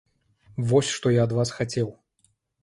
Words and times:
Вось 0.71 0.89
што 0.95 1.11
я 1.17 1.27
ад 1.29 1.37
вас 1.41 1.53
хацеў! 1.59 1.93